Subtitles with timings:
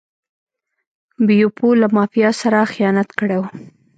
[1.25, 3.43] بیپو له مافیا سره خیانت کړی و.